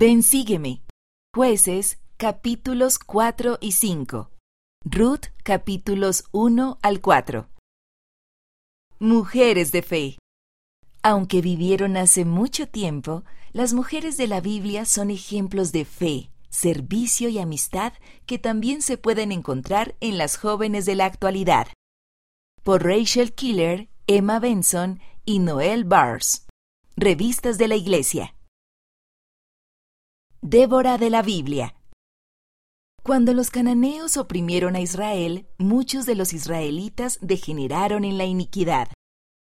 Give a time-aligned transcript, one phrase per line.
[0.00, 0.84] Ven, sígueme.
[1.34, 4.30] Jueces, capítulos 4 y 5.
[4.84, 7.48] Ruth, capítulos 1 al 4.
[9.00, 10.18] Mujeres de fe.
[11.02, 17.28] Aunque vivieron hace mucho tiempo, las mujeres de la Biblia son ejemplos de fe, servicio
[17.28, 17.92] y amistad
[18.24, 21.66] que también se pueden encontrar en las jóvenes de la actualidad.
[22.62, 26.46] Por Rachel Killer, Emma Benson y Noel Bars.
[26.96, 28.36] Revistas de la Iglesia.
[30.40, 31.74] Débora de la Biblia.
[33.02, 38.88] Cuando los cananeos oprimieron a Israel, muchos de los israelitas degeneraron en la iniquidad.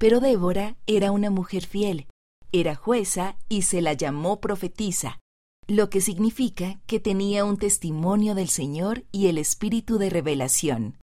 [0.00, 2.08] Pero Débora era una mujer fiel,
[2.50, 5.20] era jueza y se la llamó profetisa,
[5.68, 10.98] lo que significa que tenía un testimonio del Señor y el espíritu de revelación.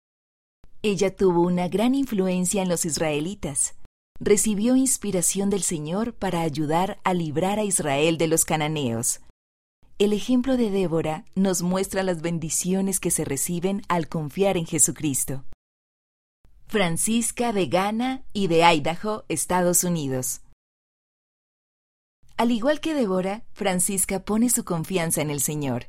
[0.83, 3.77] Ella tuvo una gran influencia en los israelitas.
[4.19, 9.21] Recibió inspiración del Señor para ayudar a librar a Israel de los cananeos.
[10.01, 15.45] El ejemplo de Débora nos muestra las bendiciones que se reciben al confiar en Jesucristo.
[16.69, 20.43] Francisca de Ghana y de Idaho, Estados Unidos.
[22.37, 25.89] Al igual que Débora, Francisca pone su confianza en el Señor.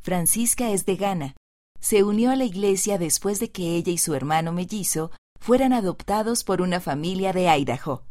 [0.00, 1.34] Francisca es de Ghana.
[1.80, 6.44] Se unió a la iglesia después de que ella y su hermano mellizo fueran adoptados
[6.44, 8.04] por una familia de Idaho.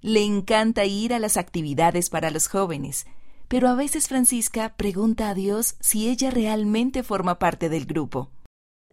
[0.00, 3.04] Le encanta ir a las actividades para los jóvenes,
[3.50, 8.30] pero a veces Francisca pregunta a Dios si ella realmente forma parte del grupo.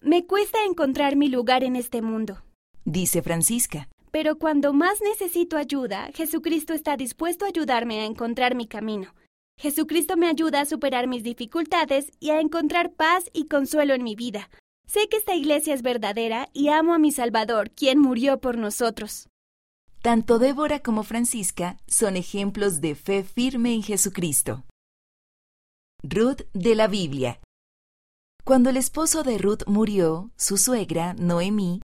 [0.01, 2.41] Me cuesta encontrar mi lugar en este mundo,
[2.83, 3.87] dice Francisca.
[4.09, 9.13] Pero cuando más necesito ayuda, Jesucristo está dispuesto a ayudarme a encontrar mi camino.
[9.59, 14.15] Jesucristo me ayuda a superar mis dificultades y a encontrar paz y consuelo en mi
[14.15, 14.49] vida.
[14.87, 19.27] Sé que esta iglesia es verdadera y amo a mi Salvador, quien murió por nosotros.
[20.01, 24.63] Tanto Débora como Francisca son ejemplos de fe firme en Jesucristo.
[26.03, 27.41] Ruth de la Biblia.
[28.43, 31.81] Cuando el esposo de Ruth murió, su suegra, Noemí,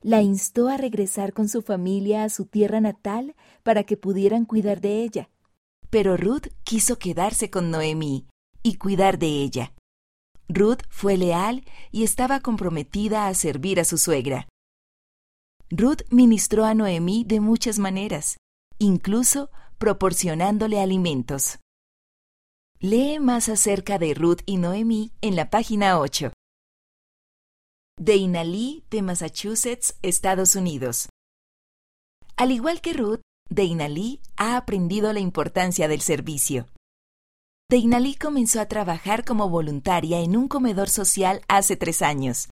[0.00, 3.34] la instó a regresar con su familia a su tierra natal
[3.64, 5.28] para que pudieran cuidar de ella.
[5.90, 8.28] Pero Ruth quiso quedarse con Noemí
[8.62, 9.74] y cuidar de ella.
[10.48, 14.46] Ruth fue leal y estaba comprometida a servir a su suegra.
[15.70, 18.36] Ruth ministró a Noemí de muchas maneras,
[18.78, 21.58] incluso proporcionándole alimentos.
[22.78, 26.32] Lee más acerca de Ruth y Noemí en la página 8.
[27.98, 31.08] De Inalí, de Massachusetts, Estados Unidos.
[32.36, 36.66] Al igual que Ruth, Deinalí ha aprendido la importancia del servicio.
[37.68, 42.50] Deinalí comenzó a trabajar como voluntaria en un comedor social hace tres años.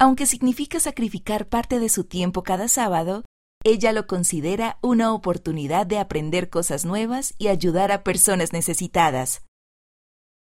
[0.00, 3.22] Aunque significa sacrificar parte de su tiempo cada sábado,
[3.62, 9.44] ella lo considera una oportunidad de aprender cosas nuevas y ayudar a personas necesitadas.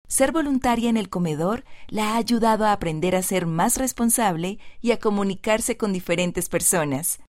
[0.09, 4.91] Ser voluntaria en el comedor la ha ayudado a aprender a ser más responsable y
[4.91, 7.21] a comunicarse con diferentes personas.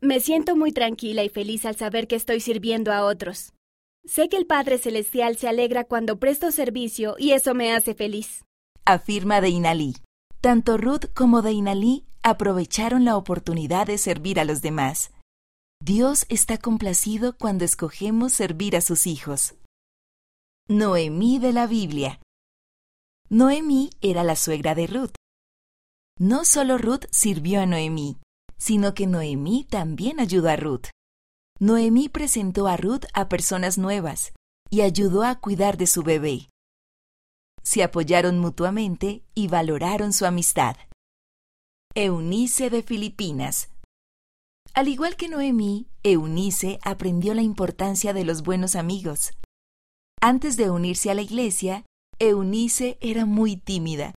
[0.00, 3.52] Me siento muy tranquila y feliz al saber que estoy sirviendo a otros.
[4.06, 8.46] Sé que el Padre Celestial se alegra cuando presto servicio y eso me hace feliz.
[8.86, 9.94] Afirma Deinalí.
[10.40, 15.10] Tanto Ruth como Deinalí aprovecharon la oportunidad de servir a los demás.
[15.84, 19.54] Dios está complacido cuando escogemos servir a sus hijos.
[20.66, 22.20] Noemí de la Biblia.
[23.28, 25.14] Noemí era la suegra de Ruth.
[26.18, 28.16] No solo Ruth sirvió a Noemí,
[28.56, 30.86] sino que Noemí también ayudó a Ruth.
[31.58, 34.32] Noemí presentó a Ruth a personas nuevas
[34.70, 36.49] y ayudó a cuidar de su bebé
[37.62, 40.76] se apoyaron mutuamente y valoraron su amistad.
[41.94, 43.70] Eunice de Filipinas.
[44.74, 49.32] Al igual que Noemí, Eunice aprendió la importancia de los buenos amigos.
[50.20, 51.84] Antes de unirse a la iglesia,
[52.18, 54.14] Eunice era muy tímida.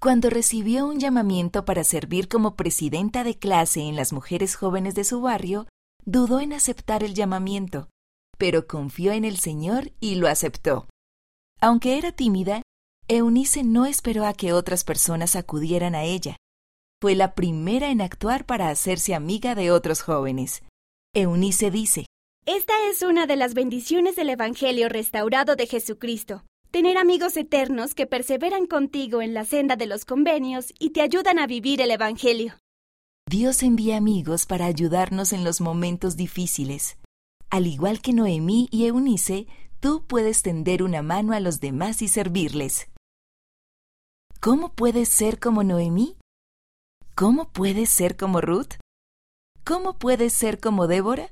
[0.00, 5.04] Cuando recibió un llamamiento para servir como presidenta de clase en las mujeres jóvenes de
[5.04, 5.66] su barrio,
[6.04, 7.88] dudó en aceptar el llamamiento,
[8.36, 10.86] pero confió en el Señor y lo aceptó.
[11.60, 12.60] Aunque era tímida,
[13.06, 16.36] Eunice no esperó a que otras personas acudieran a ella.
[17.02, 20.62] Fue la primera en actuar para hacerse amiga de otros jóvenes.
[21.14, 22.06] Eunice dice,
[22.46, 26.44] Esta es una de las bendiciones del Evangelio restaurado de Jesucristo.
[26.70, 31.38] Tener amigos eternos que perseveran contigo en la senda de los convenios y te ayudan
[31.38, 32.54] a vivir el Evangelio.
[33.28, 36.96] Dios envía amigos para ayudarnos en los momentos difíciles.
[37.50, 39.46] Al igual que Noemí y Eunice,
[39.78, 42.88] tú puedes tender una mano a los demás y servirles.
[44.44, 46.18] ¿Cómo puedes ser como Noemí?
[47.14, 48.74] ¿Cómo puedes ser como Ruth?
[49.64, 51.30] ¿Cómo puedes ser como Débora?